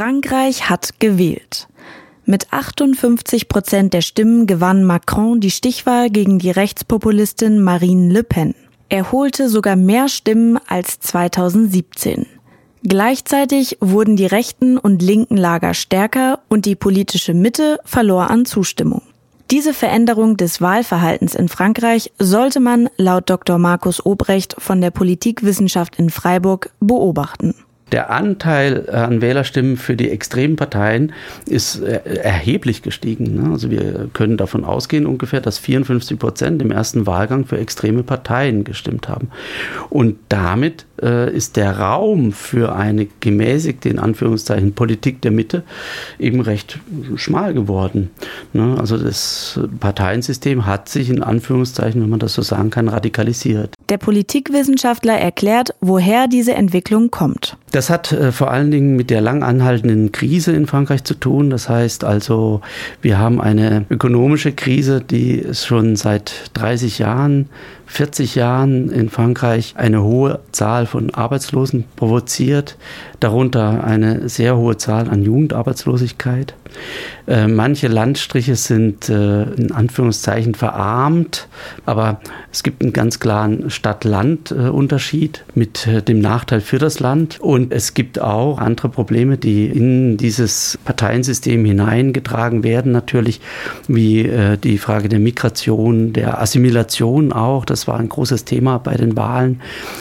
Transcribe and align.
Frankreich 0.00 0.70
hat 0.70 0.98
gewählt. 0.98 1.68
Mit 2.24 2.54
58 2.54 3.50
Prozent 3.50 3.92
der 3.92 4.00
Stimmen 4.00 4.46
gewann 4.46 4.82
Macron 4.82 5.40
die 5.40 5.50
Stichwahl 5.50 6.08
gegen 6.08 6.38
die 6.38 6.50
Rechtspopulistin 6.50 7.62
Marine 7.62 8.10
Le 8.10 8.24
Pen. 8.24 8.54
Er 8.88 9.12
holte 9.12 9.50
sogar 9.50 9.76
mehr 9.76 10.08
Stimmen 10.08 10.58
als 10.66 11.00
2017. 11.00 12.24
Gleichzeitig 12.82 13.76
wurden 13.82 14.16
die 14.16 14.24
rechten 14.24 14.78
und 14.78 15.02
linken 15.02 15.36
Lager 15.36 15.74
stärker 15.74 16.38
und 16.48 16.64
die 16.64 16.76
politische 16.76 17.34
Mitte 17.34 17.78
verlor 17.84 18.30
an 18.30 18.46
Zustimmung. 18.46 19.02
Diese 19.50 19.74
Veränderung 19.74 20.38
des 20.38 20.62
Wahlverhaltens 20.62 21.34
in 21.34 21.50
Frankreich 21.50 22.10
sollte 22.18 22.60
man 22.60 22.88
laut 22.96 23.28
Dr. 23.28 23.58
Markus 23.58 24.06
Obrecht 24.06 24.56
von 24.56 24.80
der 24.80 24.92
Politikwissenschaft 24.92 25.96
in 25.96 26.08
Freiburg 26.08 26.70
beobachten 26.80 27.54
der 27.92 28.10
Anteil 28.10 28.88
an 28.90 29.20
Wählerstimmen 29.20 29.76
für 29.76 29.96
die 29.96 30.10
extremen 30.10 30.56
Parteien 30.56 31.12
ist 31.46 31.82
äh, 31.82 32.00
erheblich 32.22 32.82
gestiegen. 32.82 33.34
Ne? 33.34 33.50
Also 33.50 33.70
wir 33.70 34.08
können 34.12 34.36
davon 34.36 34.64
ausgehen 34.64 35.06
ungefähr, 35.06 35.40
dass 35.40 35.58
54 35.58 36.18
Prozent 36.18 36.62
im 36.62 36.70
ersten 36.70 37.06
Wahlgang 37.06 37.44
für 37.44 37.58
extreme 37.58 38.02
Parteien 38.02 38.64
gestimmt 38.64 39.08
haben. 39.08 39.28
Und 39.88 40.16
damit 40.28 40.86
äh, 41.02 41.34
ist 41.34 41.56
der 41.56 41.78
Raum 41.78 42.32
für 42.32 42.74
eine 42.74 43.08
gemäßigte, 43.20 43.88
in 43.88 43.98
Anführungszeichen, 43.98 44.74
Politik 44.74 45.20
der 45.22 45.30
Mitte 45.30 45.62
eben 46.18 46.40
recht 46.40 46.78
schmal 47.16 47.54
geworden. 47.54 48.10
Ne? 48.52 48.76
Also 48.78 48.96
das 48.96 49.60
Parteiensystem 49.80 50.66
hat 50.66 50.88
sich 50.88 51.10
in 51.10 51.22
Anführungszeichen, 51.22 52.02
wenn 52.02 52.10
man 52.10 52.20
das 52.20 52.34
so 52.34 52.42
sagen 52.42 52.70
kann, 52.70 52.88
radikalisiert. 52.88 53.74
Der 53.88 53.98
Politikwissenschaftler 53.98 55.14
erklärt, 55.14 55.74
woher 55.80 56.28
diese 56.28 56.54
Entwicklung 56.54 57.10
kommt. 57.10 57.56
Das 57.70 57.88
hat 57.88 58.12
äh, 58.12 58.32
vor 58.32 58.50
allen 58.50 58.70
Dingen 58.70 58.96
mit 58.96 59.10
der 59.10 59.20
lang 59.20 59.42
anhaltenden 59.42 60.12
Krise 60.12 60.52
in 60.52 60.66
Frankreich 60.66 61.04
zu 61.04 61.14
tun. 61.14 61.50
Das 61.50 61.68
heißt 61.68 62.04
also, 62.04 62.60
wir 63.00 63.18
haben 63.18 63.40
eine 63.40 63.84
ökonomische 63.90 64.52
Krise, 64.52 65.00
die 65.00 65.46
schon 65.52 65.96
seit 65.96 66.50
30 66.54 66.98
Jahren 66.98 67.48
40 67.90 68.36
Jahren 68.36 68.88
in 68.90 69.08
Frankreich 69.08 69.74
eine 69.76 70.04
hohe 70.04 70.38
Zahl 70.52 70.86
von 70.86 71.12
Arbeitslosen 71.12 71.84
provoziert, 71.96 72.76
darunter 73.18 73.82
eine 73.82 74.28
sehr 74.28 74.56
hohe 74.56 74.76
Zahl 74.76 75.10
an 75.10 75.24
Jugendarbeitslosigkeit. 75.24 76.54
Äh, 77.26 77.46
manche 77.46 77.88
Landstriche 77.88 78.56
sind 78.56 79.08
äh, 79.08 79.42
in 79.42 79.72
Anführungszeichen 79.72 80.54
verarmt, 80.54 81.48
aber 81.86 82.20
es 82.50 82.62
gibt 82.62 82.82
einen 82.82 82.92
ganz 82.92 83.20
klaren 83.20 83.70
Stadt-Land-Unterschied 83.70 85.44
mit 85.54 85.86
äh, 85.86 86.02
dem 86.02 86.20
Nachteil 86.20 86.60
für 86.60 86.78
das 86.78 87.00
Land. 87.00 87.38
Und 87.40 87.72
es 87.72 87.94
gibt 87.94 88.20
auch 88.20 88.58
andere 88.58 88.88
Probleme, 88.88 89.36
die 89.36 89.66
in 89.66 90.16
dieses 90.16 90.78
Parteiensystem 90.84 91.64
hineingetragen 91.64 92.64
werden, 92.64 92.92
natürlich 92.92 93.40
wie 93.86 94.30
die 94.62 94.78
Frage 94.78 95.08
der 95.08 95.18
Migration, 95.18 96.12
der 96.12 96.40
Assimilation 96.40 97.32
auch. 97.32 97.64
Das 97.64 97.86
war 97.86 97.98
ein 97.98 98.08
großes 98.08 98.44
Thema 98.44 98.78
bei 98.78 98.94
den 98.96 99.16
Wahlen, 99.16 99.60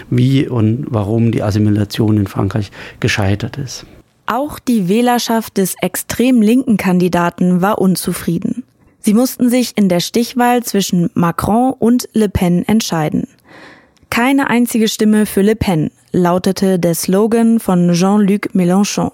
wie 0.10 0.48
und 0.48 0.86
warum 0.90 1.32
die 1.32 1.44
Assimilation 1.44 2.18
in 2.18 2.28
Frankreich 2.28 2.72
gescheitert 3.00 3.58
ist. 3.58 3.86
Auch 4.32 4.60
die 4.60 4.88
Wählerschaft 4.88 5.58
des 5.58 5.74
extrem 5.82 6.44
linken 6.44 6.78
Kandidaten 6.78 7.64
war 7.64 7.80
unzufrieden. 7.80 8.64
Sie 9.00 9.16
mussten 9.16 9.50
sich 9.50 9.76
in 9.76 9.90
der 9.90 10.02
Stichwahl 10.02 10.62
zwischen 10.62 11.10
Macron 11.16 11.74
und 11.74 12.08
Le 12.14 12.30
Pen 12.30 12.64
entscheiden. 12.68 13.28
Keine 14.12 14.52
einzige 14.52 14.88
Stimme 14.88 15.26
für 15.26 15.42
Le 15.42 15.56
Pen 15.56 15.90
lautete 16.12 16.78
der 16.78 16.94
Slogan 16.94 17.60
von 17.60 17.92
Jean-Luc 17.94 18.54
Mélenchon. 18.54 19.12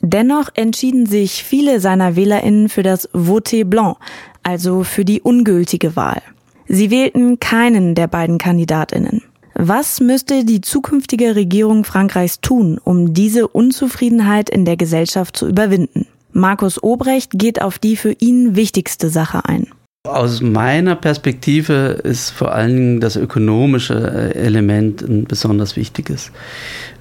Dennoch 0.00 0.48
entschieden 0.54 1.04
sich 1.04 1.44
viele 1.44 1.78
seiner 1.78 2.16
Wählerinnen 2.16 2.70
für 2.70 2.82
das 2.82 3.10
Voté 3.10 3.66
Blanc, 3.66 3.98
also 4.42 4.84
für 4.84 5.04
die 5.04 5.20
ungültige 5.20 5.96
Wahl. 5.96 6.22
Sie 6.66 6.90
wählten 6.90 7.40
keinen 7.40 7.94
der 7.94 8.06
beiden 8.06 8.38
Kandidatinnen. 8.38 9.22
Was 9.58 10.00
müsste 10.00 10.44
die 10.44 10.60
zukünftige 10.60 11.34
Regierung 11.34 11.84
Frankreichs 11.84 12.42
tun, 12.42 12.78
um 12.82 13.14
diese 13.14 13.48
Unzufriedenheit 13.48 14.50
in 14.50 14.66
der 14.66 14.76
Gesellschaft 14.76 15.34
zu 15.34 15.48
überwinden? 15.48 16.04
Markus 16.32 16.82
Obrecht 16.82 17.30
geht 17.32 17.62
auf 17.62 17.78
die 17.78 17.96
für 17.96 18.12
ihn 18.12 18.54
wichtigste 18.54 19.08
Sache 19.08 19.46
ein. 19.46 19.68
Aus 20.06 20.42
meiner 20.42 20.94
Perspektive 20.94 22.00
ist 22.04 22.30
vor 22.30 22.52
allen 22.52 22.76
Dingen 22.76 23.00
das 23.00 23.16
ökonomische 23.16 23.94
äh, 23.94 24.38
Element 24.38 25.00
ein 25.00 25.24
besonders 25.24 25.74
wichtiges. 25.76 26.32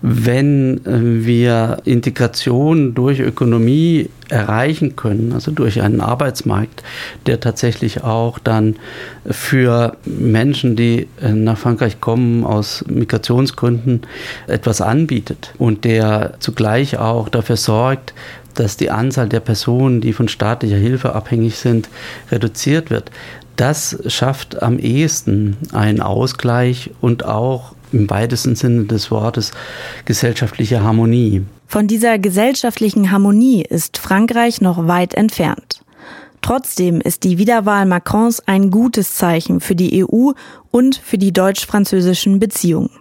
Wenn 0.02 0.78
äh, 0.86 1.26
wir 1.26 1.80
Integration 1.84 2.94
durch 2.94 3.20
Ökonomie 3.20 4.10
erreichen 4.30 4.96
können, 4.96 5.34
also 5.34 5.52
durch 5.52 5.82
einen 5.82 6.02
Arbeitsmarkt, 6.02 6.84
der 7.26 7.40
tatsächlich 7.40 8.04
auch 8.04 8.40
dann 8.40 8.76
für 9.30 9.98
Menschen, 10.06 10.76
die 10.76 11.08
äh, 11.22 11.32
nach 11.32 11.58
Frankreich 11.58 12.02
kommen 12.02 12.44
aus 12.44 12.84
Migrationsgründen, 12.88 14.02
etwas 14.48 14.82
anbietet 14.82 15.54
und 15.58 15.84
der 15.84 16.34
zugleich 16.40 16.98
auch 16.98 17.30
dafür 17.30 17.58
sorgt, 17.58 18.14
dass 18.56 18.78
die 18.78 18.90
Anzahl 18.90 19.30
der 19.30 19.42
Personen, 19.42 20.02
die 20.02 20.14
von 20.14 20.28
staatlicher 20.28 20.78
Hilfe 20.78 21.14
abhängig 21.14 21.58
sind, 21.58 21.90
reduziert 22.32 22.90
wird. 22.90 23.12
Das 23.56 23.98
schafft 24.08 24.62
am 24.62 24.80
ehesten 24.80 25.58
einen 25.72 26.02
Ausgleich 26.02 26.92
und 27.02 27.26
auch 27.26 27.75
im 27.92 28.10
weitesten 28.10 28.56
Sinne 28.56 28.86
des 28.86 29.12
Wortes 29.12 29.52
gesellschaftliche 30.06 30.84
Harmonie. 30.84 31.44
Von 31.68 31.88
dieser 31.88 32.20
gesellschaftlichen 32.20 33.12
Harmonie 33.12 33.64
ist 33.64 33.98
Frankreich 33.98 34.62
noch 34.62 34.88
weit 34.88 35.14
entfernt. 35.14 35.82
Trotzdem 36.42 37.02
ist 37.02 37.24
die 37.24 37.40
Wiederwahl 37.40 37.88
Macrons 37.88 38.40
ein 38.48 38.70
gutes 38.70 39.16
Zeichen 39.16 39.62
für 39.62 39.76
die 39.76 40.06
EU 40.06 40.32
und 40.70 40.96
für 40.96 41.18
die 41.18 41.34
deutsch-französischen 41.34 42.40
Beziehungen. 42.40 42.92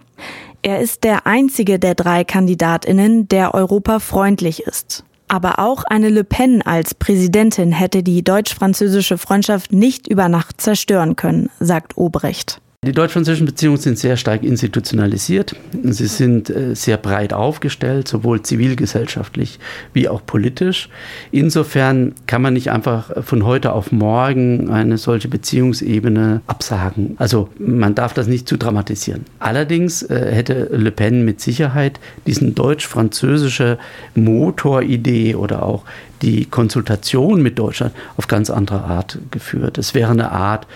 Er 0.63 0.79
ist 0.79 1.03
der 1.03 1.27
einzige 1.27 1.77
der 1.77 1.93
drei 1.93 2.23
Kandidatinnen, 2.23 3.27
der 3.27 3.53
europafreundlich 3.53 4.63
ist. 4.63 5.03
Aber 5.27 5.59
auch 5.59 5.83
eine 5.83 6.09
Le 6.09 6.23
Pen 6.23 6.63
als 6.63 6.95
Präsidentin 6.95 7.71
hätte 7.71 8.01
die 8.01 8.23
deutsch-französische 8.23 9.19
Freundschaft 9.19 9.71
nicht 9.71 10.07
über 10.07 10.27
Nacht 10.27 10.59
zerstören 10.59 11.15
können, 11.15 11.51
sagt 11.59 11.97
Obrecht. 11.97 12.61
Die 12.85 12.91
deutsch-französischen 12.91 13.47
Beziehungen 13.47 13.79
sind 13.79 13.97
sehr 13.97 14.15
stark 14.15 14.43
institutionalisiert. 14.43 15.55
Sie 15.81 16.05
sind 16.05 16.51
äh, 16.51 16.75
sehr 16.75 16.97
breit 16.97 17.33
aufgestellt, 17.33 18.07
sowohl 18.07 18.43
zivilgesellschaftlich 18.43 19.57
wie 19.93 20.07
auch 20.07 20.21
politisch. 20.23 20.89
Insofern 21.31 22.13
kann 22.27 22.43
man 22.43 22.53
nicht 22.53 22.69
einfach 22.69 23.23
von 23.25 23.43
heute 23.43 23.73
auf 23.73 23.91
morgen 23.91 24.69
eine 24.69 24.99
solche 24.99 25.29
Beziehungsebene 25.29 26.41
absagen. 26.45 27.15
Also 27.17 27.49
man 27.57 27.95
darf 27.95 28.13
das 28.13 28.27
nicht 28.27 28.47
zu 28.47 28.55
dramatisieren. 28.55 29.25
Allerdings 29.39 30.03
äh, 30.03 30.31
hätte 30.31 30.69
Le 30.71 30.91
Pen 30.91 31.25
mit 31.25 31.41
Sicherheit 31.41 31.99
diesen 32.27 32.53
deutsch-französische 32.53 33.79
Motoridee 34.13 35.33
oder 35.33 35.63
auch 35.63 35.85
die 36.21 36.45
Konsultation 36.45 37.41
mit 37.41 37.59
Deutschland 37.59 37.93
auf 38.17 38.27
ganz 38.27 38.49
andere 38.49 38.83
Art 38.83 39.19
geführt. 39.31 39.77
Es 39.77 39.93
wäre 39.93 40.11
eine 40.11 40.31
Art 40.31 40.67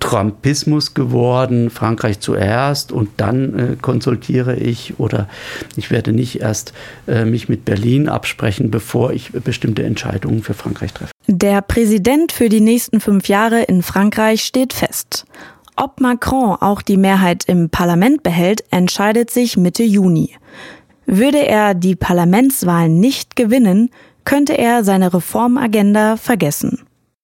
Trumpismus 0.00 0.94
geworden, 0.94 1.70
Frankreich 1.70 2.20
zuerst 2.20 2.92
und 2.92 3.08
dann 3.16 3.58
äh, 3.58 3.76
konsultiere 3.80 4.56
ich 4.56 4.98
oder 4.98 5.28
ich 5.76 5.90
werde 5.90 6.12
nicht 6.12 6.40
erst 6.40 6.72
äh, 7.06 7.24
mich 7.24 7.48
mit 7.48 7.64
Berlin 7.64 8.08
absprechen, 8.08 8.70
bevor 8.70 9.12
ich 9.12 9.32
bestimmte 9.32 9.82
Entscheidungen 9.82 10.42
für 10.42 10.54
Frankreich 10.54 10.92
treffe. 10.92 11.12
Der 11.26 11.60
Präsident 11.62 12.32
für 12.32 12.48
die 12.48 12.60
nächsten 12.60 13.00
fünf 13.00 13.28
Jahre 13.28 13.62
in 13.62 13.82
Frankreich 13.82 14.44
steht 14.44 14.72
fest. 14.72 15.26
Ob 15.76 16.00
Macron 16.00 16.56
auch 16.60 16.80
die 16.80 16.96
Mehrheit 16.96 17.44
im 17.46 17.68
Parlament 17.68 18.22
behält, 18.22 18.64
entscheidet 18.70 19.30
sich 19.30 19.56
Mitte 19.56 19.82
Juni. 19.82 20.30
Würde 21.04 21.46
er 21.46 21.74
die 21.74 21.94
Parlamentswahlen 21.94 22.98
nicht 22.98 23.36
gewinnen, 23.36 23.90
könnte 24.24 24.56
er 24.56 24.84
seine 24.84 25.12
Reformagenda 25.12 26.16
vergessen. 26.16 26.85